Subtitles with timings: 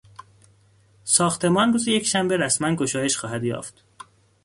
[1.03, 3.83] ساختمان روز یکشنبه رسما گشایش خواهد یافت.